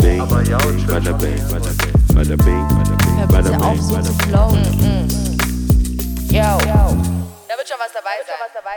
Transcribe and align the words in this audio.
bing, 0.00 0.18
bada 0.18 0.58
bing, 0.68 0.86
bada 0.86 1.12
bing, 1.18 1.38
bada 2.14 2.36
bing, 2.36 2.66
bada 3.28 3.56
bing. 3.56 3.88
Yo. 6.30 6.58
Da 7.48 7.56
wird 7.56 7.68
schon 7.68 7.78
was 7.78 7.92
dabei 7.92 8.16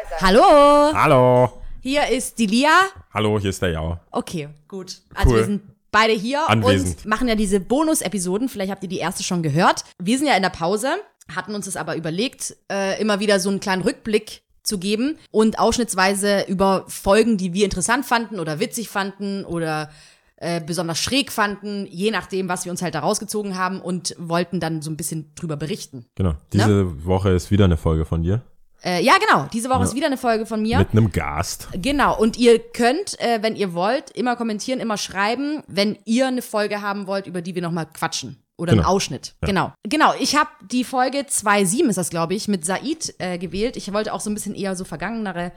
sein. 0.10 0.22
Hallo, 0.22 0.94
Hallo. 0.94 1.62
hier 1.82 2.08
ist 2.08 2.38
die 2.40 2.46
Lia. 2.46 2.70
Hallo, 3.14 3.40
hier 3.40 3.50
ist 3.50 3.62
der 3.62 3.72
Jao. 3.72 4.00
Okay, 4.12 4.50
gut. 4.68 4.98
Also 5.14 5.30
Cool. 5.30 5.38
wir 5.38 5.46
sind 5.46 5.62
beide 5.92 6.14
hier 6.14 6.50
Anwesend. 6.50 6.98
und 6.98 7.06
machen 7.06 7.28
ja 7.28 7.36
diese 7.36 7.60
Bonus-Episoden. 7.60 8.50
Vielleicht 8.50 8.72
habt 8.72 8.84
ihr 8.84 8.90
die 8.90 9.00
erste 9.00 9.24
schon 9.24 9.44
gehört. 9.44 9.84
Wir 10.00 10.18
sind 10.18 10.28
ja 10.28 10.36
in 10.36 10.42
der 10.44 10.50
Pause, 10.50 10.96
hatten 11.36 11.54
uns 11.56 11.66
das 11.66 11.76
aber 11.76 11.96
überlegt, 11.96 12.56
äh, 12.72 13.00
immer 13.02 13.20
wieder 13.20 13.40
so 13.40 13.50
einen 13.50 13.60
kleinen 13.60 13.82
Rückblick 13.82 14.42
zu 14.64 14.78
geben 14.78 15.18
und 15.32 15.60
ausschnittsweise 15.60 16.46
über 16.48 16.86
Folgen, 16.88 17.38
die 17.38 17.54
wir 17.54 17.66
interessant 17.66 18.06
fanden 18.06 18.40
oder 18.40 18.60
witzig 18.60 18.90
fanden 18.90 19.44
oder 19.44 19.90
äh, 20.42 20.60
besonders 20.60 20.98
schräg 20.98 21.32
fanden, 21.32 21.86
je 21.86 22.10
nachdem, 22.10 22.50
was 22.50 22.66
wir 22.66 22.72
uns 22.72 22.82
halt 22.82 22.96
da 22.96 23.02
rausgezogen 23.02 23.58
haben 23.60 23.80
und 23.80 24.16
wollten 24.18 24.60
dann 24.60 24.82
so 24.82 24.90
ein 24.90 24.98
bisschen 24.98 25.36
drüber 25.36 25.56
berichten. 25.56 26.08
Genau. 26.16 26.34
Diese 26.52 27.06
Woche 27.06 27.30
ist 27.30 27.52
wieder 27.52 27.66
eine 27.66 27.78
Folge 27.78 28.06
von 28.06 28.24
dir. 28.24 28.42
Äh, 28.84 29.04
ja, 29.04 29.14
genau. 29.20 29.46
Diese 29.54 29.70
Woche 29.70 29.84
ist 29.84 29.94
wieder 29.94 30.08
eine 30.08 30.18
Folge 30.18 30.48
von 30.48 30.64
mir. 30.64 30.80
Mit 30.80 30.94
einem 30.94 31.12
Gast. 31.12 31.68
Genau, 31.74 32.18
und 32.20 32.38
ihr 32.38 32.58
könnt, 32.58 33.20
äh, 33.20 33.44
wenn 33.44 33.56
ihr 33.56 33.76
wollt, 33.76 34.10
immer 34.10 34.36
kommentieren, 34.36 34.80
immer 34.80 34.98
schreiben, 34.98 35.62
wenn 35.68 36.00
ihr 36.06 36.26
eine 36.28 36.42
Folge 36.42 36.82
haben 36.82 37.06
wollt, 37.06 37.28
über 37.28 37.44
die 37.44 37.54
wir 37.54 37.62
nochmal 37.62 37.86
quatschen. 37.86 38.42
Oder 38.58 38.72
einen 38.72 38.82
Genau. 38.82 38.90
Ausschnitt. 38.92 39.36
Genau. 39.42 39.74
Genau, 39.88 40.14
ich 40.20 40.36
habe 40.36 40.50
die 40.72 40.84
Folge 40.84 41.20
2.7 41.20 41.88
ist 41.90 41.98
das, 42.00 42.10
glaube 42.10 42.34
ich, 42.34 42.48
mit 42.48 42.66
Said 42.66 43.14
äh, 43.20 43.38
gewählt. 43.38 43.78
Ich 43.78 43.94
wollte 43.94 44.12
auch 44.12 44.20
so 44.22 44.32
ein 44.32 44.34
bisschen 44.34 44.56
eher 44.56 44.76
so 44.76 44.86
vergangenere 44.86 45.52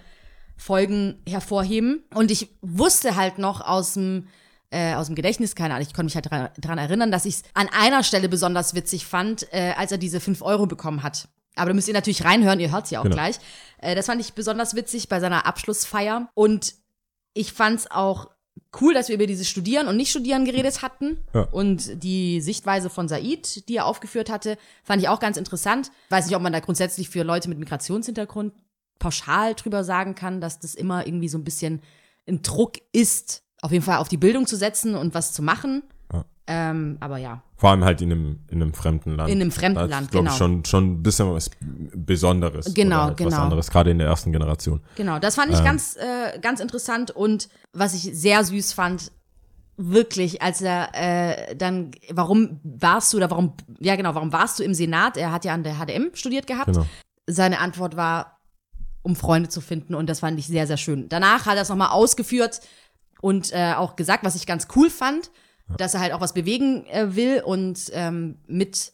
Folgen 0.58 1.22
hervorheben. 1.26 2.04
Und 2.14 2.30
ich 2.30 2.48
wusste 2.60 3.16
halt 3.16 3.38
noch 3.38 3.62
aus 3.62 3.94
dem 3.94 4.26
äh, 4.74 4.94
aus 4.94 5.06
dem 5.06 5.14
Gedächtnis, 5.14 5.54
keine 5.54 5.74
Ahnung, 5.74 5.86
ich 5.88 5.94
konnte 5.94 6.04
mich 6.06 6.14
halt 6.16 6.30
dran, 6.30 6.48
dran 6.58 6.78
erinnern, 6.78 7.10
dass 7.12 7.24
ich 7.24 7.36
es 7.36 7.42
an 7.54 7.68
einer 7.68 8.02
Stelle 8.02 8.28
besonders 8.28 8.74
witzig 8.74 9.06
fand, 9.06 9.46
äh, 9.52 9.72
als 9.76 9.92
er 9.92 9.98
diese 9.98 10.20
5 10.20 10.42
Euro 10.42 10.66
bekommen 10.66 11.02
hat. 11.02 11.28
Aber 11.56 11.68
da 11.70 11.74
müsst 11.74 11.86
ihr 11.88 11.94
natürlich 11.94 12.24
reinhören, 12.24 12.58
ihr 12.58 12.72
hört 12.72 12.86
es 12.86 12.90
ja 12.90 12.98
auch 12.98 13.04
Genau. 13.04 13.14
gleich. 13.14 13.36
Äh, 13.78 13.94
das 13.94 14.06
fand 14.06 14.20
ich 14.20 14.32
besonders 14.32 14.74
witzig 14.74 15.08
bei 15.08 15.20
seiner 15.20 15.46
Abschlussfeier. 15.46 16.28
Und 16.34 16.74
ich 17.32 17.52
fand 17.52 17.78
es 17.80 17.90
auch 17.90 18.30
cool, 18.80 18.92
dass 18.92 19.08
wir 19.08 19.14
über 19.14 19.26
dieses 19.28 19.48
Studieren 19.48 19.86
und 19.86 19.96
Nicht-Studieren 19.96 20.44
geredet 20.44 20.82
hatten. 20.82 21.18
Ja. 21.32 21.42
Und 21.52 22.02
die 22.02 22.40
Sichtweise 22.40 22.90
von 22.90 23.06
Said, 23.06 23.68
die 23.68 23.76
er 23.76 23.86
aufgeführt 23.86 24.30
hatte, 24.30 24.58
fand 24.82 25.00
ich 25.00 25.08
auch 25.08 25.20
ganz 25.20 25.36
interessant. 25.36 25.92
Weiß 26.08 26.26
nicht, 26.26 26.34
ob 26.34 26.42
man 26.42 26.52
da 26.52 26.58
grundsätzlich 26.58 27.08
für 27.08 27.22
Leute 27.22 27.48
mit 27.48 27.58
Migrationshintergrund 27.58 28.52
pauschal 28.98 29.54
drüber 29.54 29.84
sagen 29.84 30.14
kann, 30.16 30.40
dass 30.40 30.58
das 30.58 30.74
immer 30.74 31.06
irgendwie 31.06 31.28
so 31.28 31.38
ein 31.38 31.44
bisschen 31.44 31.82
ein 32.26 32.42
Druck 32.42 32.78
ist, 32.92 33.43
auf 33.64 33.72
jeden 33.72 33.82
Fall 33.84 33.96
auf 33.96 34.08
die 34.08 34.18
Bildung 34.18 34.46
zu 34.46 34.56
setzen 34.56 34.94
und 34.94 35.14
was 35.14 35.32
zu 35.32 35.42
machen. 35.42 35.82
Ja. 36.12 36.24
Ähm, 36.46 36.98
aber 37.00 37.16
ja, 37.16 37.42
Vor 37.56 37.70
allem 37.70 37.82
halt 37.82 38.02
in 38.02 38.12
einem, 38.12 38.40
in 38.50 38.60
einem 38.60 38.74
fremden 38.74 39.16
Land. 39.16 39.30
In 39.30 39.40
einem 39.40 39.50
fremden 39.50 39.76
Das 39.76 39.84
ist, 39.84 39.90
Land, 39.90 40.10
glaub 40.10 40.24
genau. 40.24 40.32
Ich 40.32 40.38
schon, 40.38 40.64
schon 40.66 40.84
ein 40.92 41.02
bisschen 41.02 41.32
was 41.32 41.50
Besonderes. 41.94 42.74
Genau, 42.74 42.96
oder 42.96 43.04
halt 43.06 43.20
Was 43.20 43.26
genau. 43.26 43.42
anderes, 43.42 43.70
gerade 43.70 43.90
in 43.90 43.98
der 43.98 44.08
ersten 44.08 44.32
Generation. 44.32 44.82
Genau, 44.96 45.18
das 45.18 45.36
fand 45.36 45.50
ich 45.50 45.58
Ähm. 45.60 45.64
ganz, 45.64 45.96
äh, 45.96 46.38
ganz 46.40 46.60
interessant 46.60 47.10
und 47.10 47.48
was 47.72 47.94
ich 47.94 48.02
sehr 48.02 48.44
süß 48.44 48.74
fand, 48.74 49.10
wirklich, 49.78 50.42
als 50.42 50.60
er 50.60 50.90
äh, 50.92 51.56
dann, 51.56 51.92
warum 52.12 52.60
warst 52.62 53.14
du 53.14 53.16
oder 53.16 53.30
warum, 53.30 53.54
ja 53.80 53.96
genau, 53.96 54.14
warum 54.14 54.30
warst 54.30 54.58
du 54.58 54.62
im 54.62 54.74
Senat? 54.74 55.16
Er 55.16 55.32
hat 55.32 55.46
ja 55.46 55.54
an 55.54 55.64
der 55.64 55.76
HDM 55.76 56.10
studiert 56.12 56.46
gehabt. 56.46 56.66
Genau. 56.66 56.86
Seine 57.26 57.60
Antwort 57.60 57.96
war, 57.96 58.38
um 59.02 59.16
Freunde 59.16 59.48
zu 59.48 59.62
finden 59.62 59.94
und 59.94 60.08
das 60.10 60.20
fand 60.20 60.38
ich 60.38 60.46
sehr, 60.46 60.66
sehr 60.66 60.76
schön. 60.76 61.08
Danach 61.08 61.46
hat 61.46 61.56
er 61.56 61.62
es 61.62 61.70
nochmal 61.70 61.88
ausgeführt 61.88 62.60
und 63.24 63.54
äh, 63.54 63.72
auch 63.72 63.96
gesagt, 63.96 64.22
was 64.22 64.34
ich 64.34 64.46
ganz 64.46 64.68
cool 64.76 64.90
fand, 64.90 65.30
dass 65.78 65.94
er 65.94 66.00
halt 66.00 66.12
auch 66.12 66.20
was 66.20 66.34
bewegen 66.34 66.84
äh, 66.88 67.16
will 67.16 67.40
und 67.42 67.90
ähm, 67.94 68.36
mit 68.46 68.92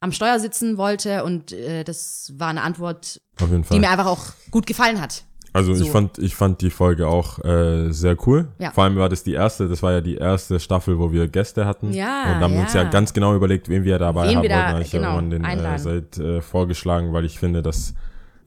am 0.00 0.12
Steuer 0.12 0.40
sitzen 0.40 0.78
wollte 0.78 1.24
und 1.24 1.52
äh, 1.52 1.84
das 1.84 2.32
war 2.38 2.48
eine 2.48 2.62
Antwort, 2.62 3.20
die 3.38 3.78
mir 3.78 3.90
einfach 3.90 4.06
auch 4.06 4.28
gut 4.50 4.66
gefallen 4.66 4.98
hat. 4.98 5.24
Also 5.52 5.74
So. 5.74 5.84
ich 5.84 5.90
fand, 5.90 6.18
ich 6.18 6.34
fand 6.34 6.62
die 6.62 6.70
Folge 6.70 7.06
auch 7.06 7.44
äh, 7.44 7.92
sehr 7.92 8.16
cool. 8.26 8.48
Ja. 8.58 8.70
Vor 8.70 8.84
allem 8.84 8.96
war 8.96 9.10
das 9.10 9.24
die 9.24 9.34
erste, 9.34 9.68
das 9.68 9.82
war 9.82 9.92
ja 9.92 10.00
die 10.00 10.16
erste 10.16 10.58
Staffel, 10.58 10.98
wo 10.98 11.12
wir 11.12 11.28
Gäste 11.28 11.66
hatten. 11.66 11.92
Ja, 11.92 12.32
Und 12.32 12.40
haben 12.40 12.56
uns 12.56 12.72
ja. 12.72 12.82
ja 12.84 12.88
ganz 12.88 13.12
genau 13.12 13.34
überlegt, 13.34 13.68
wen 13.68 13.84
wir 13.84 13.98
dabei 13.98 14.28
Wen 14.28 14.36
haben 14.36 14.42
wir 14.42 14.48
da, 14.48 14.72
wollten. 14.72 14.82
Ich 14.82 14.90
genau, 14.90 15.08
habe 15.08 15.28
den 15.28 15.44
äh, 15.44 15.78
seit 15.78 16.16
äh, 16.16 16.40
vorgeschlagen, 16.40 17.12
weil 17.12 17.26
ich 17.26 17.38
finde, 17.38 17.60
dass 17.62 17.92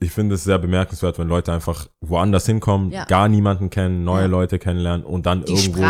ich 0.02 0.10
finde 0.12 0.34
es 0.36 0.44
sehr 0.44 0.58
bemerkenswert, 0.58 1.18
wenn 1.18 1.28
Leute 1.28 1.52
einfach 1.52 1.86
woanders 2.00 2.46
hinkommen, 2.46 2.90
Ja. 2.90 3.04
gar 3.04 3.28
niemanden 3.28 3.68
kennen, 3.68 4.02
neue 4.02 4.22
Ja. 4.22 4.26
Leute 4.28 4.58
kennenlernen 4.58 5.04
und 5.04 5.26
dann 5.26 5.44
Die 5.44 5.52
irgendwo 5.52 5.82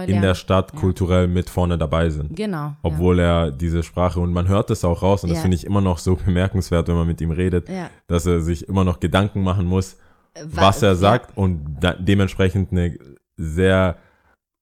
in 0.00 0.20
der 0.20 0.34
Stadt 0.34 0.72
Ja. 0.74 0.80
kulturell 0.80 1.28
mit 1.28 1.48
vorne 1.48 1.78
dabei 1.78 2.10
sind. 2.10 2.34
Genau. 2.36 2.72
Obwohl 2.82 3.20
er 3.20 3.52
diese 3.52 3.82
Sprache, 3.84 4.18
und 4.18 4.32
man 4.32 4.48
hört 4.48 4.70
es 4.70 4.84
auch 4.84 5.02
raus, 5.02 5.22
und 5.22 5.30
das 5.30 5.40
finde 5.40 5.54
ich 5.56 5.64
immer 5.64 5.80
noch 5.80 5.98
so 5.98 6.16
bemerkenswert, 6.16 6.88
wenn 6.88 6.96
man 6.96 7.06
mit 7.06 7.20
ihm 7.20 7.30
redet, 7.30 7.68
dass 8.08 8.26
er 8.26 8.40
sich 8.40 8.68
immer 8.68 8.82
noch 8.84 8.98
Gedanken 9.00 9.42
machen 9.42 9.66
muss, 9.66 9.96
Ja. 10.36 10.42
was 10.48 10.82
er 10.82 10.90
Ja. 10.90 10.94
sagt 10.96 11.36
und 11.36 11.78
dementsprechend 12.00 12.72
eine 12.72 12.96
sehr 13.36 13.96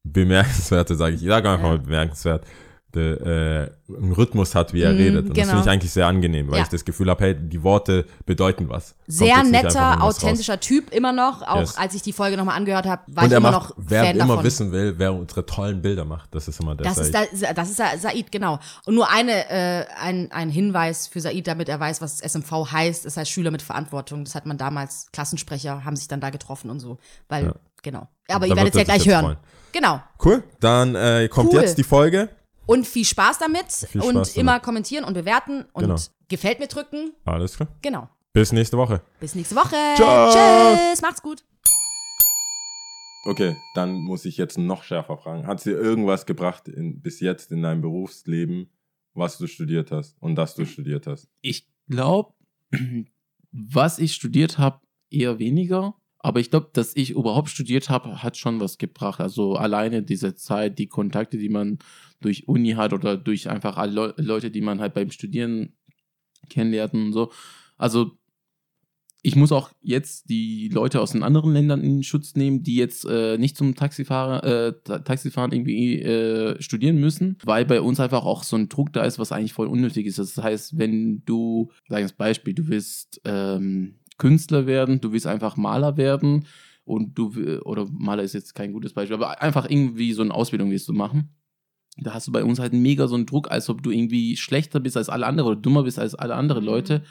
bemerkenswerte, 0.05 0.95
sage 0.95 1.15
ich, 1.15 1.23
ich 1.23 1.29
sage 1.29 1.49
einfach 1.51 1.63
mal 1.69 1.79
bemerkenswert, 1.79 2.45
de, 2.95 3.13
äh, 3.65 3.71
einen 3.89 4.13
Rhythmus 4.13 4.55
hat, 4.55 4.73
wie 4.73 4.83
er 4.83 4.93
Mhm, 4.93 4.99
redet. 4.99 5.21
Und 5.29 5.29
das 5.31 5.35
genau. 5.37 5.49
finde 5.51 5.63
ich 5.65 5.71
eigentlich 5.71 5.93
sehr 5.93 6.07
angenehm, 6.07 6.49
weil 6.51 6.57
Ja. 6.59 6.63
ich 6.65 6.69
das 6.71 6.85
Gefühl 6.85 7.09
habe, 7.11 7.23
hey, 7.25 7.35
die 7.35 7.63
Worte 7.63 8.05
bedeuten 8.27 8.69
was. 8.69 8.95
Sehr 9.07 9.43
netter, 9.45 9.69
irgendwas 9.69 10.01
raus. 10.03 10.17
authentischer 10.17 10.59
Typ 10.61 10.93
immer 10.93 11.13
noch. 11.13 11.43
Auch 11.43 11.61
Yes. 11.61 11.77
als 11.77 11.95
ich 11.95 12.03
die 12.03 12.13
Folge 12.13 12.37
nochmal 12.37 12.57
angehört 12.57 12.87
habe, 12.87 13.03
war 13.07 13.23
Und 13.25 13.29
ich 13.29 13.33
er 13.33 13.39
immer 13.39 13.51
macht, 13.53 13.69
noch 13.71 13.77
wer 13.79 14.05
Fan 14.05 14.17
immer 14.17 14.27
davon. 14.29 14.45
wissen 14.45 14.73
will, 14.73 14.95
wer 14.99 15.15
unsere 15.15 15.47
tollen 15.47 15.83
Bilder 15.83 16.05
macht, 16.05 16.35
das 16.35 16.49
ist 16.49 16.59
immer 16.61 16.75
der 16.75 16.85
das 16.87 16.99
ist, 16.99 17.13
Said. 17.13 17.29
da, 17.43 17.53
das 17.53 17.71
ist 17.71 17.77
Sa- 17.77 17.97
Said, 17.97 18.33
genau. 18.33 18.59
Und 18.87 18.95
nur 18.97 19.09
eine, 19.11 19.49
äh, 19.51 19.85
ein, 20.03 20.31
ein 20.33 20.51
Hinweis 20.51 21.07
für 21.07 21.21
Said, 21.21 21.47
damit 21.47 21.69
er 21.69 21.79
weiß, 21.79 22.01
was 22.01 22.21
SMV 22.21 22.73
heißt. 22.73 23.05
Das 23.07 23.17
heißt 23.17 23.31
Schüler 23.31 23.51
mit 23.51 23.63
Verantwortung. 23.63 24.25
Das 24.25 24.35
hat 24.35 24.47
man 24.47 24.59
damals, 24.59 25.07
Klassensprecher 25.13 25.85
haben 25.85 25.97
sich 25.97 26.09
dann 26.09 26.21
da 26.21 26.31
getroffen 26.31 26.71
und 26.71 26.81
so. 26.81 26.99
Weil, 27.29 27.45
Ja. 27.47 27.55
genau. 27.83 28.09
Aber 28.29 28.47
Da 28.47 28.53
ihr 28.53 28.57
werdet 28.57 28.75
es 28.75 28.79
ja 28.79 28.85
gleich 28.85 29.07
hören. 29.07 29.25
freuen. 29.25 29.37
Genau. 29.73 30.01
Cool, 30.25 30.43
dann 30.59 30.97
äh, 30.97 31.29
kommt 31.31 31.53
Cool. 31.53 31.61
jetzt 31.61 31.79
die 31.79 31.85
Folge. 31.85 32.29
Und 32.71 32.87
viel 32.87 33.05
Spaß 33.05 33.39
damit. 33.39 33.73
Viel 33.73 34.01
und 34.01 34.11
Spaß 34.15 34.29
damit. 34.35 34.37
immer 34.37 34.61
kommentieren 34.61 35.05
und 35.05 35.15
bewerten 35.15 35.65
und 35.73 35.83
Genau. 35.83 35.97
gefällt 36.29 36.61
mir 36.61 36.69
drücken. 36.69 37.13
Alles 37.25 37.57
klar. 37.57 37.69
Genau. 37.83 38.09
Bis 38.33 38.53
nächste 38.53 38.77
Woche. 38.79 39.03
Bis 39.19 39.35
nächste 39.35 39.57
Woche. 39.57 39.75
Ciao. 39.97 40.31
Tschüss. 40.31 41.03
Macht's 41.03 41.21
gut. 41.21 41.43
Okay, 43.25 43.57
dann 43.75 43.93
muss 43.95 44.25
ich 44.25 44.37
jetzt 44.39 44.57
noch 44.57 44.83
schärfer 44.83 45.19
fragen. 45.19 45.47
Hat 45.47 45.65
dir 45.65 45.73
irgendwas 45.77 46.25
gebracht 46.27 46.69
in, 46.69 47.03
bis 47.03 47.21
jetzt 47.21 47.53
in 47.53 47.63
deinem 47.63 47.83
Berufsleben, 47.83 48.71
was 49.15 49.37
du 49.37 49.47
studiert 49.47 49.91
hast 49.91 50.17
und 50.23 50.37
dass 50.37 50.55
du 50.55 50.65
studiert 50.65 51.07
hast? 51.07 51.29
Ich 51.43 51.69
glaube, 51.89 52.33
was 53.53 53.99
ich 53.99 54.15
studiert 54.15 54.59
habe, 54.59 54.81
eher 55.11 55.39
weniger. 55.39 55.95
Aber 56.23 56.39
ich 56.41 56.51
glaube, 56.51 56.71
dass 56.73 56.95
ich 56.97 57.11
überhaupt 57.11 57.49
studiert 57.49 57.89
habe, 57.91 58.23
hat 58.23 58.37
schon 58.37 58.61
was 58.61 58.79
gebracht. 58.79 59.21
Also 59.21 59.55
alleine 59.55 60.03
diese 60.03 60.35
Zeit, 60.35 60.79
die 60.79 60.87
Kontakte, 60.87 61.37
die 61.39 61.49
man 61.49 61.79
durch 62.21 62.49
Uni 62.49 62.73
hat 62.73 62.93
oder 62.93 63.17
durch 63.17 63.49
einfach 63.49 63.77
alle 63.77 63.93
Leu- 63.93 64.13
Leute, 64.17 64.51
die 64.51 64.61
man 64.61 64.81
halt 64.81 64.95
beim 64.95 65.11
Studieren 65.11 65.77
kennenlernt 66.49 66.95
und 66.95 67.13
so. 67.13 67.33
Also 67.77 68.13
ich 69.23 69.37
muss 69.37 69.53
auch 69.53 69.71
jetzt 69.83 70.31
die 70.31 70.69
Leute 70.69 71.01
aus 71.01 71.13
den 71.13 71.23
anderen 71.23 71.53
Ländern 71.53 71.83
in 71.83 72.03
Schutz 72.03 72.37
nehmen, 72.37 72.63
die 72.63 72.77
jetzt 72.77 73.05
äh, 73.05 73.37
nicht 73.37 73.57
zum 73.57 73.75
Taxifahrer, 73.75 74.45
äh, 74.45 74.73
Ta- 74.83 75.01
Taxifahren 75.01 75.53
irgendwie 75.53 76.01
äh, 76.01 76.61
studieren 76.63 76.97
müssen, 76.97 77.37
weil 77.45 77.67
bei 77.67 77.83
uns 77.83 78.01
einfach 78.01 78.25
auch 78.25 78.45
so 78.45 78.57
ein 78.57 78.71
Druck 78.71 78.95
da 78.95 79.05
ist, 79.05 79.19
was 79.19 79.33
eigentlich 79.33 79.53
voll 79.53 79.67
unnötig 79.67 80.07
ist. 80.07 80.19
Das 80.19 80.39
heißt, 80.39 80.79
wenn 80.79 81.23
du, 81.27 81.71
sag 81.89 81.99
ich 81.99 82.05
als 82.05 82.13
Beispiel, 82.15 82.55
du 82.55 82.69
willst 82.69 83.21
ähm, 83.25 83.97
Künstler 84.17 84.67
werden, 84.67 85.03
du 85.03 85.13
willst 85.13 85.27
einfach 85.27 85.57
Maler 85.59 85.99
werden 85.99 86.47
und 86.85 87.19
du, 87.19 87.33
oder 87.65 87.87
Maler 87.91 88.23
ist 88.23 88.33
jetzt 88.33 88.55
kein 88.55 88.73
gutes 88.73 88.95
Beispiel, 88.95 89.17
aber 89.17 89.43
einfach 89.43 89.69
irgendwie 89.69 90.15
so 90.15 90.23
eine 90.23 90.35
Ausbildung 90.35 90.71
willst 90.71 90.89
du 90.89 90.95
machen. 90.95 91.35
Da 91.97 92.15
hast 92.15 92.29
du 92.29 92.33
bei 92.33 92.45
uns 92.45 92.59
halt 92.59 92.73
mega 92.73 93.07
so 93.09 93.15
einen 93.17 93.27
Druck, 93.27 93.51
als 93.51 93.69
ob 93.69 93.83
du 93.83 93.91
irgendwie 93.91 94.37
schlechter 94.37 94.81
bist 94.81 94.97
als 94.97 95.09
alle 95.09 95.27
anderen 95.27 95.51
oder 95.51 95.61
dummer 95.61 95.83
bist 95.83 95.99
als 95.99 96.15
alle 96.15 96.35
anderen 96.35 96.63
Mhm. 96.63 96.69
Leute. 96.71 97.03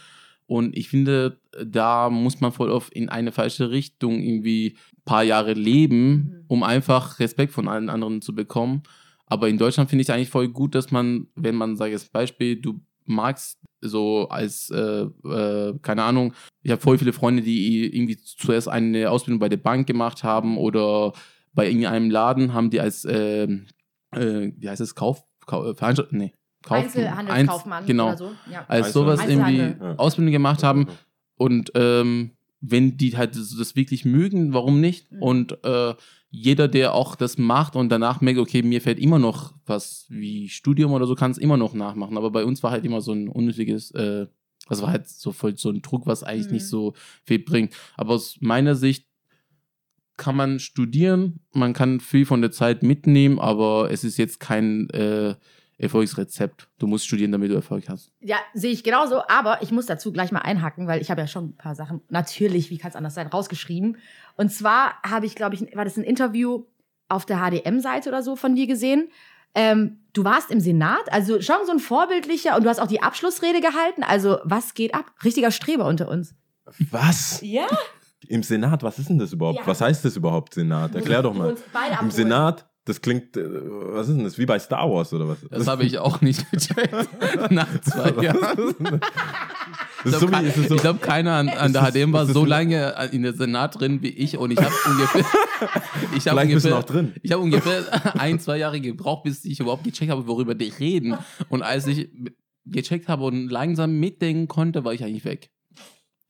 Und 0.48 0.76
ich 0.76 0.90
finde, 0.90 1.40
da 1.64 2.10
muss 2.10 2.42
man 2.42 2.52
voll 2.52 2.72
oft 2.72 2.92
in 2.94 3.08
eine 3.10 3.32
falsche 3.32 3.70
Richtung 3.70 4.20
irgendwie 4.20 4.78
ein 4.98 5.04
paar 5.06 5.24
Jahre 5.24 5.54
leben, 5.54 6.12
Mhm. 6.14 6.44
um 6.48 6.64
einfach 6.64 7.20
Respekt 7.20 7.54
von 7.54 7.68
allen 7.68 7.90
anderen 7.90 8.22
zu 8.22 8.34
bekommen. 8.34 8.82
Aber 9.28 9.48
in 9.48 9.60
Deutschland 9.60 9.92
finde 9.92 10.02
ich 10.02 10.10
es 10.10 10.16
eigentlich 10.16 10.30
voll 10.30 10.48
gut, 10.50 10.74
dass 10.74 10.90
man, 10.90 11.28
wenn 11.36 11.54
man, 11.56 11.76
sage 11.78 11.92
ich 11.94 12.02
jetzt 12.02 12.12
Beispiel, 12.12 12.56
du 12.56 12.82
magst 13.06 13.60
so 13.82 14.28
als, 14.30 14.72
äh, 14.72 15.02
äh, 15.28 15.78
keine 15.84 16.04
Ahnung, 16.04 16.34
ich 16.64 16.72
habe 16.72 16.82
voll 16.82 16.98
viele 16.98 17.14
Freunde, 17.14 17.44
die 17.44 17.86
irgendwie 17.96 18.18
zuerst 18.18 18.68
eine 18.70 19.12
Ausbildung 19.12 19.40
bei 19.40 19.50
der 19.50 19.58
Bank 19.58 19.86
gemacht 19.86 20.24
haben 20.24 20.58
oder 20.58 21.14
bei 21.54 21.68
irgendeinem 21.68 22.10
Laden 22.10 22.54
haben 22.54 22.72
die 22.72 22.80
als, 22.80 23.06
ähm, 23.10 23.68
äh, 24.12 24.52
wie 24.58 24.70
heißt 24.70 24.82
es, 24.82 24.96
Kauf, 24.96 25.24
Kauf 25.46 25.78
Veranstalt, 25.78 26.12
nee, 26.14 26.34
Kauf, 26.64 26.78
Einzelhandelskaufmann 26.84 27.80
Einz- 27.84 27.88
genau, 27.88 28.08
oder 28.10 28.18
so. 28.18 28.32
Ja. 28.52 28.66
als 28.68 28.94
sowas 28.94 29.22
irgendwie. 29.28 29.76
Ausbildung 29.98 30.32
gemacht 30.32 30.64
haben 30.64 30.88
und 31.36 31.72
ähm, 31.76 32.32
wenn 32.62 32.98
die 32.98 33.16
halt 33.16 33.36
das 33.38 33.56
das 33.58 33.76
wirklich 33.78 34.04
mögen, 34.04 34.54
warum 34.54 34.82
nicht? 34.82 35.10
Mhm. 35.14 35.22
Und 35.24 35.64
äh, 35.64 35.96
jeder, 36.30 36.68
der 36.68 36.94
auch 36.94 37.16
das 37.16 37.38
macht 37.38 37.76
und 37.78 37.88
danach 37.90 38.20
merkt, 38.20 38.38
okay, 38.40 38.62
mir 38.62 38.82
fällt 38.82 39.00
immer 39.00 39.18
noch 39.18 39.54
was 39.66 40.06
wie 40.10 40.50
Studium 40.50 40.92
oder 40.92 41.08
so, 41.08 41.16
kann 41.16 41.32
es 41.32 41.38
immer 41.38 41.56
noch 41.56 41.74
nachmachen. 41.74 42.18
Aber 42.18 42.32
bei 42.32 42.44
uns 42.44 42.62
war 42.62 42.72
halt 42.72 42.84
immer 42.86 43.00
so 43.00 43.14
ein 43.14 43.30
unnötiges, 43.30 43.92
äh, 43.92 44.28
das 44.68 44.82
war 44.82 44.90
halt 44.90 45.08
so 45.08 45.32
voll 45.32 45.58
so 45.58 45.70
ein 45.70 45.82
Druck, 45.82 46.06
was 46.06 46.22
eigentlich 46.24 46.48
Mhm. 46.48 46.54
nicht 46.56 46.68
so 46.68 46.94
viel 47.24 47.40
bringt. 47.40 47.74
Aber 47.96 48.14
aus 48.16 48.38
meiner 48.42 48.76
Sicht 48.76 49.08
kann 50.20 50.36
man 50.36 50.60
studieren, 50.60 51.40
man 51.54 51.74
kann 51.74 52.00
viel 52.00 52.28
von 52.28 52.42
der 52.42 52.52
Zeit 52.52 52.84
mitnehmen, 52.84 53.40
aber 53.40 53.90
es 53.90 54.04
ist 54.04 54.18
jetzt 54.18 54.40
kein 54.40 54.88
äh, 54.92 55.34
Erfolgsrezept. 55.80 56.68
Du 56.78 56.88
musst 56.88 57.08
studieren, 57.08 57.32
damit 57.32 57.50
du 57.50 57.56
Erfolg 57.56 57.88
hast. 57.88 58.12
Ja, 58.20 58.36
sehe 58.54 58.72
ich 58.72 58.84
genauso, 58.84 59.24
aber 59.28 59.64
ich 59.64 59.72
muss 59.72 59.86
dazu 59.86 60.12
gleich 60.12 60.32
mal 60.32 60.42
einhaken, 60.42 60.86
weil 60.86 61.02
ich 61.02 61.10
habe 61.10 61.22
ja 61.22 61.28
schon 61.28 61.46
ein 61.46 61.58
paar 61.58 61.74
Sachen, 61.74 62.02
natürlich, 62.10 62.70
wie 62.70 62.78
kann 62.78 62.90
es 62.90 62.98
anders 62.98 63.16
sein, 63.16 63.28
rausgeschrieben. 63.28 63.98
Und 64.36 64.52
zwar 64.52 65.02
habe 65.02 65.26
ich, 65.26 65.36
glaube 65.36 65.56
ich, 65.56 65.76
war 65.76 65.86
das 65.86 65.98
ein 65.98 66.04
Interview 66.04 66.66
auf 67.08 67.26
der 67.26 67.38
HDM-Seite 67.38 68.10
oder 68.10 68.22
so 68.22 68.36
von 68.36 68.56
dir 68.56 68.68
gesehen. 68.68 69.10
Ähm, 69.56 70.00
du 70.14 70.26
warst 70.26 70.52
im 70.52 70.60
Senat, 70.60 71.12
also 71.12 71.42
schon 71.42 71.66
so 71.66 71.72
ein 71.72 71.80
vorbildlicher 71.80 72.56
und 72.56 72.64
du 72.64 72.70
hast 72.70 72.80
auch 72.80 72.88
die 72.88 73.02
Abschlussrede 73.02 73.62
gehalten. 73.62 74.04
Also, 74.04 74.38
was 74.44 74.74
geht 74.74 74.94
ab? 74.94 75.12
Richtiger 75.24 75.50
Streber 75.50 75.86
unter 75.86 76.10
uns. 76.10 76.36
Was? 76.92 77.42
Ja? 77.42 77.68
Im 78.28 78.44
Senat, 78.44 78.84
was 78.84 79.00
ist 79.00 79.10
denn 79.10 79.20
das 79.20 79.34
überhaupt? 79.34 79.60
Ja. 79.60 79.68
Was 79.68 79.82
heißt 79.82 80.04
das 80.04 80.16
überhaupt, 80.16 80.54
Senat? 80.54 80.94
Erklär 80.96 81.22
doch 81.22 81.34
mal. 81.34 81.56
Im. 82.02 82.12
Senat, 82.12 82.68
das 82.86 83.02
klingt, 83.02 83.38
äh, 83.38 83.44
was 83.46 84.10
ist 84.10 84.18
denn 84.18 84.24
das? 84.24 84.38
Wie 84.38 84.46
bei 84.46 84.60
Star 84.60 84.90
Wars 84.90 85.14
oder 85.14 85.28
was? 85.28 85.38
Das 85.50 85.68
habe 85.68 85.84
ich 85.86 85.98
auch 86.00 86.22
nicht 86.22 86.50
gecheckt. 86.52 86.94
Nach 87.52 87.68
zwei 87.82 88.24
Jahren. 88.24 89.00
Das 90.04 90.14
ist 90.14 90.20
so 90.20 90.28
so, 90.68 90.76
Ich 90.76 90.82
glaube, 90.82 91.00
keiner 91.00 91.34
an, 91.34 91.50
an 91.50 91.74
der 91.74 91.92
HDM 91.92 92.14
war 92.14 92.26
so 92.26 92.46
lange 92.46 92.96
in 93.12 93.24
der 93.24 93.34
Senat 93.34 93.80
drin 93.80 94.02
wie 94.02 94.10
ich 94.10 94.38
und 94.38 94.52
ich 94.52 94.58
habe 94.60 94.74
ungefähr, 94.90 95.26
ich 96.16 96.24
du 96.24 96.36
ungefähr, 96.36 96.72
noch 96.72 96.84
drin. 96.84 97.14
ich 97.22 97.32
habe 97.32 97.44
ungefähr 97.44 98.20
ein, 98.20 98.40
zwei 98.40 98.58
Jahre 98.58 98.80
gebraucht, 98.80 99.24
bis 99.24 99.46
ich 99.46 99.60
überhaupt 99.60 99.84
gecheckt 99.84 100.12
habe, 100.12 100.28
worüber 100.28 100.56
die 100.56 100.70
reden. 100.70 101.18
Und 101.50 101.64
als 101.64 101.86
ich 101.88 102.10
gecheckt 102.66 103.08
habe 103.08 103.26
und 103.26 103.50
langsam 103.50 104.00
mitdenken 104.00 104.48
konnte, 104.48 104.84
war 104.84 104.94
ich 104.94 105.04
eigentlich 105.04 105.26
weg. 105.26 105.52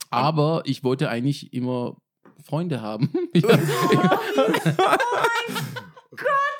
Aber 0.09 0.61
ich 0.65 0.83
wollte 0.83 1.09
eigentlich 1.09 1.53
immer 1.53 1.97
Freunde 2.43 2.81
haben. 2.81 3.11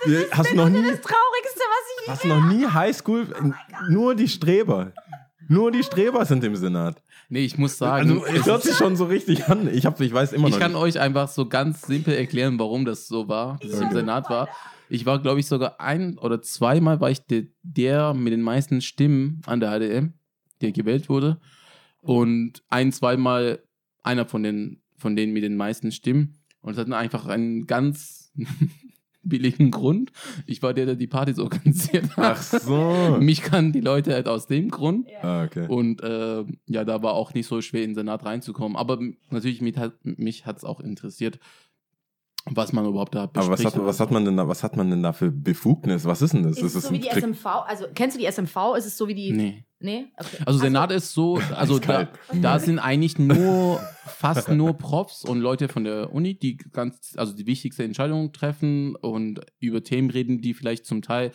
Ja, 0.08 0.20
hast 0.32 0.52
du 0.52 0.56
noch 0.56 0.70
nie, 0.70 0.82
Das 0.82 1.02
Traurigste, 1.02 1.60
was 1.60 2.04
ich 2.04 2.08
hast 2.10 2.24
du 2.24 2.28
noch 2.30 2.46
nie 2.46 2.66
Highschool, 2.66 3.28
nur 3.90 4.16
die 4.16 4.28
Streber. 4.28 4.94
Nur 5.48 5.72
die 5.72 5.84
Streber 5.84 6.26
sind 6.26 6.44
im 6.44 6.56
Senat. 6.56 7.02
nee, 7.28 7.40
ich 7.44 7.58
muss 7.58 7.78
sagen, 7.78 8.22
Also, 8.22 8.26
es 8.26 8.46
hört 8.46 8.64
sich 8.64 8.76
schon 8.76 8.96
so 8.96 9.06
richtig 9.06 9.48
an. 9.48 9.68
Ich, 9.74 9.86
hab, 9.86 10.00
ich 10.00 10.14
weiß 10.14 10.34
immer 10.34 10.48
ich 10.48 10.54
noch 10.54 10.60
kann 10.60 10.74
nicht. 10.74 10.82
euch 10.82 11.00
einfach 11.00 11.28
so 11.28 11.48
ganz 11.48 11.82
simpel 11.82 12.14
erklären, 12.14 12.60
warum 12.60 12.86
das 12.86 13.08
so 13.08 13.28
war, 13.28 13.58
dass 13.62 13.74
ich 13.74 13.82
im 13.82 13.92
Senat 13.92 14.30
war. 14.30 14.48
Ich 14.90 15.06
war, 15.06 15.20
glaube 15.20 15.40
ich, 15.40 15.48
sogar 15.48 15.80
ein 15.82 16.18
oder 16.20 16.42
zweimal 16.42 17.02
war 17.02 17.10
ich 17.12 17.26
der, 17.26 17.44
der 17.64 18.14
mit 18.14 18.32
den 18.32 18.42
meisten 18.42 18.80
Stimmen 18.82 19.42
an 19.48 19.60
der 19.60 19.72
HDM, 19.72 20.14
der 20.62 20.72
gewählt 20.72 21.10
wurde. 21.10 21.40
Und 22.02 22.64
ein, 22.70 22.92
zweimal 22.92 23.64
einer 24.04 24.26
von 24.26 24.44
den, 24.44 24.82
von 24.98 25.16
denen 25.16 25.34
mit 25.34 25.44
den 25.44 25.58
meisten 25.58 25.92
Stimmen. 25.92 26.36
Und 26.62 26.74
es 26.74 26.78
hat 26.78 26.92
einfach 26.92 27.28
einen 27.28 27.68
ganz 27.68 28.32
billigen 29.24 29.72
Grund. 29.72 30.12
Ich 30.46 30.62
war 30.62 30.74
der, 30.74 30.86
der 30.86 30.96
die 30.96 31.08
Partys 31.08 31.40
organisiert 31.40 32.16
hat. 32.18 32.38
Ach 32.38 32.42
so. 32.42 33.18
Mich 33.22 33.42
kannten 33.42 33.74
die 33.74 33.82
Leute 33.82 34.14
halt 34.14 34.28
aus 34.28 34.48
dem 34.48 34.70
Grund. 34.70 35.08
Ah, 35.22 35.44
okay. 35.44 35.68
Und 35.68 36.02
äh, 36.02 36.46
ja, 36.68 36.86
da 36.86 37.04
war 37.04 37.14
auch 37.14 37.34
nicht 37.34 37.48
so 37.48 37.62
schwer, 37.62 37.84
in 37.84 37.92
den 37.92 37.96
Senat 37.96 38.26
reinzukommen. 38.26 38.78
Aber 38.78 39.00
natürlich, 39.30 39.62
mich 39.62 39.78
hat 39.78 39.94
mich 40.04 40.46
hat's 40.46 40.64
auch 40.64 40.80
interessiert, 40.80 41.40
was 42.46 42.74
man 42.74 42.86
überhaupt 42.86 43.16
da 43.16 43.24
Aber 43.24 43.36
was 43.36 43.50
bespricht. 43.50 43.76
hat, 43.76 43.86
was 43.86 44.00
hat 44.00 44.12
man 44.12 44.26
denn 44.26 44.38
da, 44.38 44.48
was 44.48 44.64
hat 44.64 44.76
man 44.76 44.90
denn 44.90 45.04
da 45.04 45.14
für 45.14 45.32
Befugnis? 45.32 46.06
Was 46.06 46.22
ist 46.22 46.34
denn 46.34 46.44
das? 46.44 46.58
Ist 46.58 46.64
es 46.64 46.74
das 46.74 46.84
so 46.84 46.92
wie 46.92 47.00
die 47.00 47.10
SMV? 47.10 47.46
Also, 47.46 47.86
kennst 47.94 48.16
du 48.16 48.22
die 48.22 48.32
SMV? 48.32 48.76
Ist 48.78 48.86
es 48.86 48.98
so 48.98 49.08
wie 49.08 49.16
die. 49.16 49.32
Nee. 49.32 49.66
Nee? 49.82 50.08
Okay. 50.18 50.44
Also 50.46 50.60
Senat 50.60 50.92
ist 50.92 51.14
so, 51.14 51.40
also 51.56 51.80
da, 51.80 52.10
da 52.34 52.60
sind 52.60 52.80
eigentlich 52.80 53.18
nur, 53.18 53.80
fast 54.06 54.50
nur 54.50 54.74
Profs 54.74 55.24
und 55.24 55.40
Leute 55.40 55.70
von 55.70 55.86
der 55.86 56.14
Uni, 56.14 56.38
die 56.38 56.58
ganz, 56.58 57.14
also 57.16 57.34
die 57.34 57.48
wichtigste 57.48 57.86
Entscheidungen 57.86 58.34
treffen 58.34 58.96
und 58.96 59.40
über 59.60 59.82
Themen 59.82 60.10
reden, 60.10 60.42
die 60.42 60.54
vielleicht 60.54 60.86
zum 60.86 61.02
Teil, 61.02 61.32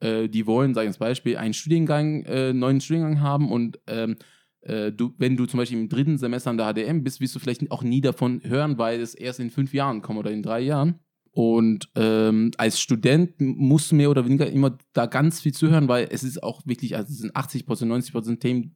äh, 0.00 0.28
die 0.28 0.46
wollen, 0.46 0.74
sagen 0.74 0.86
wir 0.86 0.90
als 0.90 0.98
Beispiel, 0.98 1.36
einen 1.36 1.54
Studiengang, 1.54 2.24
äh, 2.24 2.52
neuen 2.52 2.80
Studiengang 2.80 3.20
haben 3.20 3.50
und 3.52 3.78
ähm, 3.86 4.16
äh, 4.62 4.90
du, 4.90 5.14
wenn 5.18 5.36
du 5.36 5.46
zum 5.46 5.58
Beispiel 5.58 5.78
im 5.78 5.88
dritten 5.88 6.18
Semester 6.18 6.50
an 6.50 6.58
der 6.58 6.72
HDM 6.72 7.04
bist, 7.04 7.20
wirst 7.20 7.36
du 7.36 7.38
vielleicht 7.38 7.70
auch 7.70 7.84
nie 7.84 8.00
davon 8.00 8.42
hören, 8.42 8.78
weil 8.78 9.00
es 9.00 9.14
erst 9.14 9.38
in 9.38 9.50
fünf 9.50 9.72
Jahren 9.72 10.02
kommt 10.02 10.18
oder 10.18 10.32
in 10.32 10.42
drei 10.42 10.60
Jahren. 10.60 10.98
Und 11.38 11.88
ähm, 11.94 12.50
als 12.58 12.80
Student 12.80 13.40
musst 13.40 13.92
du 13.92 13.94
mehr 13.94 14.10
oder 14.10 14.24
weniger 14.24 14.50
immer 14.50 14.76
da 14.92 15.06
ganz 15.06 15.40
viel 15.40 15.54
zuhören, 15.54 15.86
weil 15.86 16.08
es 16.10 16.24
ist 16.24 16.42
auch 16.42 16.66
wirklich, 16.66 16.96
also 16.96 17.12
es 17.12 17.18
sind 17.18 17.36
80% 17.36 17.64
90% 17.86 18.40
Themen, 18.40 18.74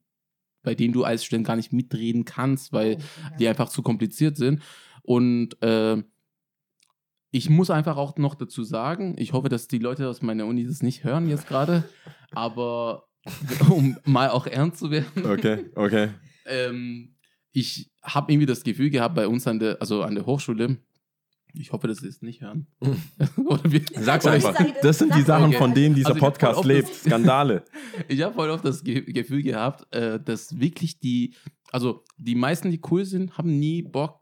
bei 0.63 0.77
denen 0.77 0.95
du 0.95 1.03
als 1.03 1.25
Student 1.25 1.45
gar 1.45 1.57
nicht 1.57 1.73
mitreden 1.73 2.25
kannst, 2.25 2.73
weil 2.73 2.99
die 3.41 3.49
einfach 3.49 3.69
zu 3.69 3.83
kompliziert 3.83 4.37
sind. 4.37 4.63
Und 5.03 5.61
äh, 5.61 6.05
ich 7.33 7.51
muss 7.51 7.69
einfach 7.69 7.97
auch 7.97 8.17
noch 8.17 8.37
dazu 8.37 8.63
sagen, 8.63 9.17
ich 9.19 9.33
hoffe, 9.33 9.49
dass 9.49 9.67
die 9.67 9.79
Leute 9.79 10.09
aus 10.09 10.23
meiner 10.23 10.47
Uni 10.47 10.65
das 10.65 10.85
nicht 10.85 11.03
hören 11.03 11.29
jetzt 11.29 11.49
gerade, 11.49 11.83
aber 12.31 13.09
um 13.71 13.97
mal 14.05 14.31
auch 14.31 14.47
ernst 14.47 14.79
zu 14.79 14.93
werden, 14.93 15.27
Okay, 15.27 15.65
okay. 15.75 16.11
ähm, 16.47 17.17
ich 17.51 17.91
habe 18.05 18.31
irgendwie 18.31 18.47
das 18.47 18.63
Gefühl 18.63 18.91
gehabt 18.91 19.17
bei 19.17 19.27
uns 19.27 19.49
an 19.49 19.59
der, 19.59 19.79
also 19.81 20.05
an 20.05 20.15
der 20.15 20.27
Hochschule, 20.27 20.79
ich 21.55 21.73
hoffe, 21.73 21.89
dass 21.89 21.99
sie 21.99 22.09
es 22.09 22.23
nicht 22.23 22.41
hören. 22.41 22.67
Oder 23.37 23.71
wir, 23.71 23.83
Sag's 24.01 24.25
Oder 24.27 24.37
ich 24.37 24.47
einfach. 24.47 24.59
sage- 24.59 24.75
Das 24.83 24.99
sind 24.99 25.15
die 25.15 25.23
Sachen, 25.23 25.47
okay. 25.49 25.59
von 25.59 25.75
denen 25.75 25.95
dieser 25.95 26.09
Also 26.09 26.17
ich 26.19 26.23
Podcast 26.25 26.65
lebt. 26.65 26.89
das- 26.91 27.01
Skandale. 27.05 27.65
ich 28.09 28.21
habe 28.23 28.35
voll 28.35 28.51
oft 28.51 28.65
das 28.65 28.83
Ge 28.83 29.01
Gefühl 29.13 29.43
gehabt, 29.43 29.87
äh, 29.95 30.19
dass 30.21 30.59
wirklich 30.59 30.99
die, 31.01 31.35
also 31.71 32.05
die 32.17 32.35
meisten, 32.35 32.71
die 32.71 32.81
cool 32.91 33.05
sind, 33.05 33.37
haben 33.39 33.59
nie 33.59 33.83
Bock, 33.83 34.21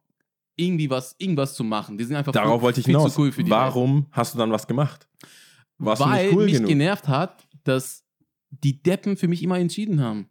irgendwie 0.56 0.90
was, 0.90 1.14
irgendwas 1.18 1.54
zu 1.54 1.64
machen. 1.64 1.96
Die 1.96 2.04
sind 2.04 2.16
einfach 2.16 2.32
Darauf 2.32 2.60
viel, 2.60 2.62
wollte 2.62 2.80
ich 2.80 2.86
viel 2.86 2.94
hinaus. 2.96 3.14
zu 3.14 3.20
cool 3.22 3.32
für 3.32 3.42
die 3.44 3.50
Welt. 3.50 3.60
Warum 3.60 4.06
hast 4.10 4.34
du 4.34 4.38
dann 4.38 4.50
was 4.52 4.66
gemacht? 4.66 5.08
Warst 5.78 6.02
Weil 6.02 6.24
du 6.24 6.24
nicht 6.26 6.36
cool 6.36 6.44
mich 6.44 6.54
genug? 6.54 6.68
genervt 6.68 7.08
hat, 7.08 7.46
dass 7.64 8.04
die 8.50 8.82
Deppen 8.82 9.16
für 9.16 9.28
mich 9.28 9.42
immer 9.42 9.58
entschieden 9.58 10.00
haben. 10.00 10.28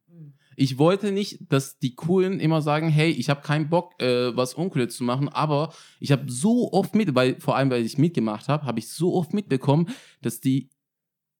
Ich 0.62 0.78
wollte 0.78 1.14
nicht, 1.14 1.40
dass 1.54 1.80
die 1.80 1.96
Coolen 1.96 2.42
immer 2.42 2.62
sagen, 2.62 2.90
hey, 2.90 3.12
ich 3.12 3.30
habe 3.30 3.40
keinen 3.40 3.70
Bock, 3.70 3.94
äh, 4.02 4.36
was 4.36 4.56
Uncooles 4.56 4.94
zu 4.94 5.06
machen, 5.06 5.30
aber 5.30 5.72
ich 6.02 6.12
habe 6.12 6.30
so 6.30 6.74
oft 6.74 6.96
mit, 6.96 7.16
weil 7.16 7.40
vor 7.40 7.56
allem, 7.56 7.70
weil 7.70 7.86
ich 7.86 7.98
mitgemacht 7.98 8.50
habe, 8.50 8.66
habe 8.66 8.80
ich 8.80 8.90
so 8.90 9.16
oft 9.16 9.34
mitbekommen, 9.34 9.88
dass 10.22 10.42
die 10.42 10.70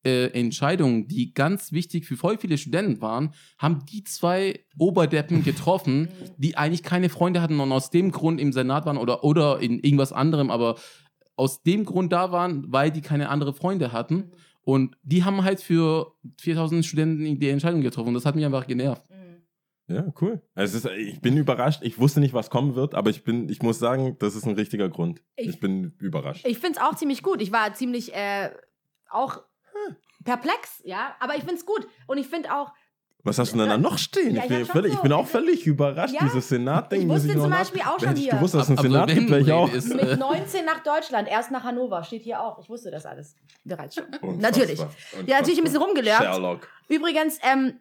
äh, 0.06 0.28
Entscheidungen, 0.28 1.10
die 1.10 1.34
ganz 1.34 1.74
wichtig 1.74 2.06
für 2.06 2.16
voll 2.16 2.38
viele 2.38 2.58
Studenten 2.58 3.02
waren, 3.02 3.34
haben 3.58 3.84
die 3.92 4.06
zwei 4.06 4.64
Oberdeppen 4.78 5.44
getroffen, 5.44 6.08
die 6.38 6.56
eigentlich 6.56 6.84
keine 6.84 7.10
Freunde 7.10 7.42
hatten 7.42 7.60
und 7.60 7.74
aus 7.74 7.90
dem 7.90 8.14
Grund 8.14 8.40
im 8.40 8.54
Senat 8.54 8.86
waren 8.86 8.98
oder, 8.98 9.26
oder 9.26 9.60
in 9.60 9.80
irgendwas 9.80 10.14
anderem, 10.14 10.50
aber 10.50 10.78
aus 11.36 11.62
dem 11.62 11.84
Grund 11.84 12.14
da 12.14 12.32
waren, 12.32 12.72
weil 12.72 12.90
die 12.90 13.02
keine 13.02 13.28
andere 13.28 13.54
Freunde 13.54 13.92
hatten. 13.92 14.32
Und 14.62 14.96
die 15.04 15.24
haben 15.24 15.44
halt 15.44 15.62
für 15.62 16.14
4000 16.42 16.86
Studenten 16.86 17.40
die 17.40 17.50
Entscheidung 17.50 17.82
getroffen. 17.82 18.10
Und 18.10 18.14
das 18.16 18.26
hat 18.26 18.36
mich 18.36 18.46
einfach 18.46 18.68
genervt. 18.68 19.04
Ja, 19.88 20.06
cool. 20.22 20.40
Also 20.54 20.78
ist, 20.78 20.86
ich 20.98 21.20
bin 21.20 21.36
überrascht. 21.36 21.82
Ich 21.82 21.98
wusste 21.98 22.20
nicht, 22.20 22.34
was 22.36 22.52
kommen 22.52 22.76
wird, 22.76 22.94
aber 22.94 23.10
ich 23.10 23.24
bin, 23.24 23.50
ich 23.50 23.64
muss 23.64 23.80
sagen, 23.80 24.18
das 24.20 24.36
ist 24.36 24.46
ein 24.46 24.54
richtiger 24.54 24.88
Grund. 24.88 25.24
Ich, 25.36 25.48
Ich- 25.48 25.60
bin 25.60 25.96
überrascht. 25.98 26.46
Ich 26.46 26.60
finde 26.60 26.80
es 26.80 26.86
auch 26.86 26.96
ziemlich 26.96 27.24
gut. 27.24 27.42
Ich 27.42 27.52
war 27.52 27.74
ziemlich 27.74 28.14
äh, 28.14 28.52
auch 29.10 29.42
perplex, 30.24 30.82
ja, 30.86 31.16
aber 31.20 31.34
ich 31.36 31.40
finde 31.44 31.56
es 31.56 31.66
gut. 31.66 31.88
Und 32.06 32.18
ich 32.20 32.28
finde 32.28 32.54
auch, 32.56 32.72
was 33.24 33.38
hast 33.38 33.54
du 33.54 33.58
denn 33.58 33.68
da 33.70 33.78
noch 33.78 33.98
stehen? 33.98 34.36
Ja, 34.36 34.44
ich, 34.46 34.50
ich 34.52 34.58
bin 34.58 34.66
schon 34.66 34.74
völlig, 34.74 34.92
so- 34.94 34.98
ich 34.98 35.02
bin 35.04 35.14
auch 35.14 35.28
völlig 35.28 35.68
überrascht, 35.68 36.14
Ja, 36.14 36.22
dieses 36.24 36.50
Senat-Ding. 36.50 37.02
ich 37.02 37.06
muss 37.08 37.24
wusste 37.24 37.36
noch 37.36 37.42
zum 37.44 37.50
nach- 37.52 37.60
Beispiel 37.60 37.82
auch 37.82 38.00
schon 38.00 38.08
Hätte 38.10 38.20
ich 38.20 38.26
hier. 38.26 38.34
gewusst, 38.36 38.54
dass 38.56 38.64
es 38.64 38.70
einen 38.70 38.80
Aber 38.80 38.88
Senat 38.88 39.10
gibt, 39.10 39.30
wäre 39.30 39.42
ich 39.42 39.52
auch. 39.52 39.72
ist, 39.74 39.90
mit 39.94 40.02
äh, 40.02 40.16
19 40.18 40.66
nach 40.66 40.80
Deutschland, 40.84 41.28
erst 41.28 41.52
nach 41.52 41.64
Hannover, 41.64 42.04
steht 42.04 42.24
hier 42.24 42.42
auch. 42.42 42.60
Ich 42.60 42.70
wusste 42.70 42.92
das 42.92 43.06
alles 43.06 43.36
bereits 43.66 43.96
schon. 43.96 44.06
Unfassbar. 44.06 44.36
Natürlich. 44.38 44.80
Ja, 45.26 45.38
natürlich 45.40 45.58
ein 45.60 45.64
bisschen 45.66 45.82
rumgelernt. 45.82 46.24
Sherlock. 46.24 46.68
Übrigens, 46.88 47.38
ähm, 47.44 47.80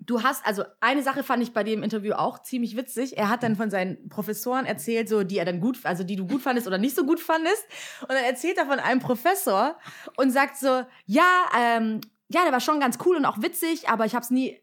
du 0.00 0.22
hast, 0.22 0.46
also 0.46 0.64
eine 0.80 1.02
Sache 1.02 1.22
fand 1.22 1.42
ich 1.42 1.52
bei 1.52 1.62
dem 1.62 1.82
Interview 1.82 2.14
auch 2.14 2.40
ziemlich 2.42 2.74
witzig. 2.74 3.18
Er 3.18 3.28
hat 3.28 3.42
dann 3.42 3.56
von 3.56 3.70
seinen 3.70 4.08
Professoren 4.08 4.64
erzählt, 4.64 5.10
so 5.10 5.24
die 5.24 5.36
er 5.36 5.44
dann 5.44 5.60
gut, 5.60 5.78
also 5.84 6.04
die 6.04 6.16
du 6.16 6.26
gut 6.26 6.40
fandest 6.40 6.66
oder 6.66 6.78
nicht 6.78 6.96
so 6.96 7.04
gut 7.04 7.20
fandest. 7.20 7.64
Und 8.00 8.08
dann 8.12 8.24
erzählt 8.24 8.56
er 8.56 8.64
von 8.66 8.78
einem 8.78 9.00
Professor 9.00 9.76
und 10.16 10.30
sagt 10.30 10.56
so, 10.56 10.82
ja, 11.04 11.28
ähm, 11.60 12.00
ja, 12.32 12.44
der 12.44 12.52
war 12.52 12.60
schon 12.60 12.80
ganz 12.80 12.96
cool 13.04 13.16
und 13.16 13.26
auch 13.26 13.42
witzig, 13.42 13.88
aber 13.90 14.06
ich 14.06 14.14
habe 14.14 14.22
es 14.24 14.30
nie 14.30 14.58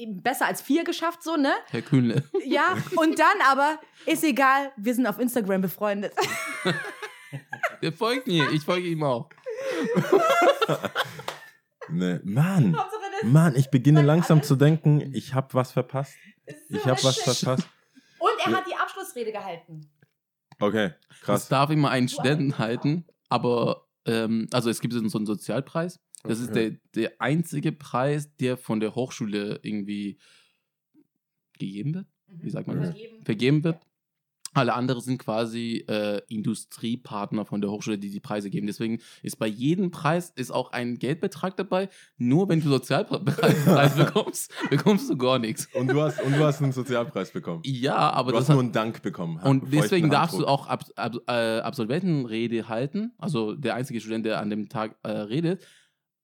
eben 0.00 0.22
besser 0.22 0.46
als 0.46 0.62
vier 0.62 0.84
geschafft, 0.84 1.22
so, 1.22 1.36
ne? 1.36 1.52
Herr 1.70 1.82
Kühnle. 1.82 2.24
Ja, 2.44 2.76
und 2.96 3.18
dann 3.18 3.36
aber, 3.48 3.78
ist 4.06 4.24
egal, 4.24 4.72
wir 4.76 4.94
sind 4.94 5.06
auf 5.06 5.18
Instagram 5.18 5.60
befreundet. 5.60 6.12
Der 7.82 7.92
folgt 7.92 8.26
mir. 8.26 8.50
Ich 8.50 8.64
folge 8.64 8.88
ihm 8.88 9.02
auch. 9.02 9.28
Ne, 11.92 12.20
Mann, 12.22 12.76
Mann, 13.24 13.56
ich 13.56 13.68
beginne 13.68 14.02
langsam 14.02 14.38
alles. 14.38 14.46
zu 14.48 14.54
denken, 14.54 15.12
ich 15.12 15.34
habe 15.34 15.52
was 15.54 15.72
verpasst. 15.72 16.14
so 16.68 16.76
Ich 16.76 16.86
habe 16.86 17.02
was 17.02 17.18
verpasst. 17.18 17.68
Und 18.18 18.30
er 18.44 18.52
hat 18.52 18.66
die 18.68 18.74
Abschluss 18.74 19.08
Abschlussrede 19.08 19.32
gehalten. 19.32 19.90
Okay, 20.60 20.92
Das 21.08 21.20
krass. 21.20 21.48
darf 21.48 21.70
immer 21.70 21.90
ein 21.90 22.08
Studenten 22.08 22.58
halten, 22.58 23.06
aber 23.28 23.88
ähm, 24.06 24.46
also 24.52 24.70
es 24.70 24.80
gibt 24.80 24.92
so 24.94 25.00
einen 25.00 25.26
Sozialpreis. 25.26 25.98
Das 26.24 26.38
ist 26.40 26.54
der, 26.54 26.66
Okay. 26.68 26.80
der 26.94 27.12
einzige 27.20 27.72
Preis, 27.72 28.34
der 28.36 28.56
von 28.56 28.80
der 28.80 28.94
Hochschule 28.94 29.60
irgendwie 29.62 30.18
gegeben 31.58 31.94
wird, 31.94 32.06
wie 32.28 32.50
sagt 32.50 32.66
man 32.66 32.78
das? 32.80 32.90
Vergeben. 32.90 33.24
vergeben 33.24 33.64
wird. 33.64 33.78
Alle 34.52 34.74
anderen 34.74 35.00
sind 35.00 35.18
quasi 35.18 35.84
äh, 35.86 36.20
Industriepartner 36.26 37.44
von 37.44 37.60
der 37.60 37.70
Hochschule, 37.70 37.98
die 37.98 38.10
die 38.10 38.18
Preise 38.18 38.50
geben. 38.50 38.66
Deswegen 38.66 38.98
ist 39.22 39.38
bei 39.38 39.46
jedem 39.46 39.92
Preis 39.92 40.32
ist 40.34 40.50
auch 40.50 40.72
ein 40.72 40.98
Geldbetrag 40.98 41.56
dabei. 41.56 41.88
Nur 42.18 42.48
wenn 42.48 42.60
du 42.60 42.68
Sozialpreis 42.68 43.94
bekommst, 43.96 44.52
bekommst 44.68 45.08
du 45.08 45.16
gar 45.16 45.38
nichts. 45.38 45.68
Und 45.72 45.86
du 45.88 46.00
hast, 46.02 46.20
und 46.20 46.32
du 46.36 46.42
hast 46.44 46.60
einen 46.60 46.72
Sozialpreis 46.72 47.30
bekommen. 47.30 47.62
Ja, 47.64 47.94
aber 48.10 48.32
Du 48.32 48.38
das 48.38 48.46
hast 48.46 48.48
hat, 48.48 48.54
nur 48.56 48.64
einen 48.64 48.72
Dank 48.72 49.02
bekommen. 49.02 49.38
und 49.40 49.72
deswegen 49.72 50.10
darfst 50.10 50.36
du 50.36 50.44
auch 50.46 50.66
Ab 50.66 50.84
Ab 50.96 51.14
äh, 51.28 51.60
Absolventenrede 51.60 52.66
halten. 52.68 53.12
Also 53.18 53.54
der 53.54 53.76
einzige 53.76 54.00
Student, 54.00 54.26
der 54.26 54.40
an 54.40 54.50
dem 54.50 54.68
Tag 54.68 54.96
äh, 55.04 55.10
redet. 55.12 55.64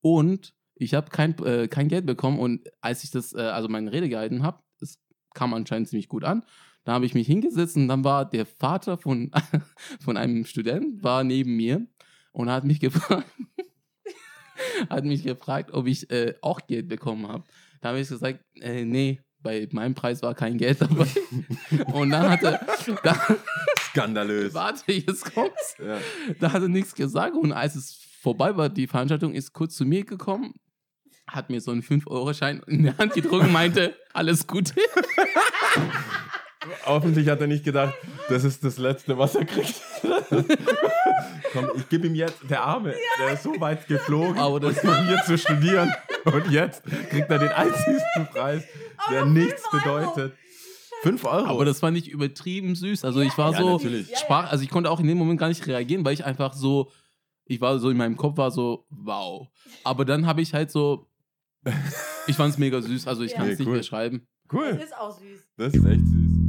Und 0.06 0.54
ich 0.76 0.94
habe 0.94 1.10
kein, 1.10 1.36
äh, 1.44 1.66
kein 1.66 1.88
Geld 1.88 2.06
bekommen. 2.06 2.38
Und 2.38 2.68
als 2.80 3.02
ich 3.02 3.10
das, 3.10 3.32
äh, 3.32 3.40
also 3.40 3.68
meine 3.68 3.90
Rede 3.90 4.08
gehalten 4.08 4.44
habe, 4.44 4.62
es 4.80 5.00
kam 5.34 5.52
anscheinend 5.52 5.88
ziemlich 5.88 6.08
gut 6.08 6.22
an. 6.22 6.44
Da 6.84 6.92
habe 6.92 7.06
ich 7.06 7.14
mich 7.14 7.26
hingesetzt 7.26 7.76
und 7.76 7.88
dann 7.88 8.04
war 8.04 8.24
der 8.24 8.46
Vater 8.46 8.98
von, 8.98 9.32
von 10.00 10.16
einem 10.16 10.44
Student 10.44 11.02
war 11.02 11.24
neben 11.24 11.56
mir 11.56 11.84
und 12.30 12.48
hat 12.48 12.62
mich 12.62 12.78
gefragt, 12.78 13.26
hat 14.90 15.04
mich 15.04 15.24
gefragt, 15.24 15.72
ob 15.72 15.88
ich 15.88 16.08
äh, 16.12 16.34
auch 16.40 16.60
Geld 16.68 16.86
bekommen 16.86 17.26
habe. 17.26 17.42
Da 17.80 17.88
habe 17.88 17.98
ich 17.98 18.08
gesagt, 18.08 18.44
äh, 18.60 18.84
nee, 18.84 19.20
bei 19.40 19.66
meinem 19.72 19.94
Preis 19.96 20.22
war 20.22 20.36
kein 20.36 20.56
Geld 20.56 20.80
dabei. 20.82 21.08
und 21.92 22.10
dann 22.10 22.30
hat 22.30 22.44
er, 22.44 22.64
da, 23.02 23.18
Skandalös. 23.90 24.54
warte, 24.54 24.92
jetzt 24.92 25.34
kommt's. 25.34 25.74
Ja. 25.84 25.98
Da 26.38 26.52
hat 26.52 26.62
er 26.62 26.68
nichts 26.68 26.94
gesagt 26.94 27.34
und 27.34 27.50
als 27.50 27.74
es 27.74 28.05
vorbei 28.26 28.56
war, 28.56 28.68
die 28.68 28.88
Veranstaltung 28.88 29.34
ist 29.34 29.52
kurz 29.52 29.76
zu 29.76 29.84
mir 29.84 30.04
gekommen, 30.04 30.52
hat 31.28 31.48
mir 31.48 31.60
so 31.60 31.70
einen 31.70 31.82
5-Euro-Schein 31.82 32.60
in 32.66 32.82
die 32.82 32.92
Hand 32.98 33.12
gedrückt 33.14 33.44
und 33.44 33.52
meinte, 33.52 33.94
alles 34.12 34.48
Gute. 34.48 34.74
Hoffentlich 36.84 37.28
hat 37.28 37.40
er 37.40 37.46
nicht 37.46 37.64
gedacht, 37.64 37.94
das 38.28 38.42
ist 38.42 38.64
das 38.64 38.78
Letzte, 38.78 39.16
was 39.16 39.36
er 39.36 39.44
kriegt. 39.44 39.80
Komm, 41.52 41.68
ich 41.76 41.88
gebe 41.88 42.08
ihm 42.08 42.16
jetzt, 42.16 42.38
der 42.50 42.64
Arme, 42.64 42.94
der 43.20 43.34
ist 43.34 43.44
so 43.44 43.60
weit 43.60 43.86
geflogen, 43.86 44.38
Aber 44.38 44.58
das- 44.58 44.82
um 44.82 45.06
hier 45.06 45.22
zu 45.24 45.38
studieren. 45.38 45.92
Und 46.24 46.50
jetzt 46.50 46.82
kriegt 47.10 47.30
er 47.30 47.38
den 47.38 47.50
einzigsten 47.50 48.26
Preis, 48.32 48.64
der 49.08 49.20
Aber 49.22 49.30
nichts 49.30 49.62
bedeutet. 49.70 50.32
5 51.02 51.24
Euro. 51.24 51.46
Aber 51.46 51.64
das 51.64 51.78
fand 51.78 51.96
ich 51.96 52.08
übertrieben 52.10 52.74
süß. 52.74 53.04
Also 53.04 53.20
ich 53.20 53.38
war 53.38 53.52
Ja, 53.52 53.58
so, 53.60 53.74
natürlich. 53.74 54.08
Sprach, 54.18 54.50
also 54.50 54.64
ich 54.64 54.70
konnte 54.70 54.90
auch 54.90 54.98
in 54.98 55.06
dem 55.06 55.18
Moment 55.18 55.38
gar 55.38 55.46
nicht 55.48 55.64
reagieren, 55.68 56.04
weil 56.04 56.14
ich 56.14 56.24
einfach 56.24 56.54
so, 56.54 56.90
ich 57.46 57.60
war 57.60 57.78
so 57.78 57.90
in 57.90 57.96
meinem 57.96 58.16
Kopf 58.16 58.36
war 58.36 58.50
so, 58.50 58.84
wow. 58.90 59.48
Aber 59.84 60.04
dann 60.04 60.26
habe 60.26 60.42
ich 60.42 60.52
halt 60.52 60.70
so, 60.70 61.06
ich 62.26 62.36
fand 62.36 62.52
es 62.52 62.58
mega 62.58 62.80
süß. 62.82 63.06
Also 63.06 63.22
ich 63.22 63.32
Ja. 63.32 63.38
kann 63.38 63.46
es 63.48 63.58
Nee, 63.58 63.64
nicht 63.64 63.72
cool. 63.72 63.78
beschreiben. 63.78 64.26
cool. 64.52 64.72
Das 64.74 64.84
ist 64.84 64.96
auch 64.96 65.18
süß. 65.18 65.48
Das 65.56 65.74
ist 65.74 65.84
echt 65.84 66.00
süß. 66.06 66.45